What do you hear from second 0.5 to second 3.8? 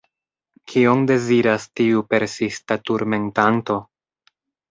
Kion deziras tiu persista turmentanto?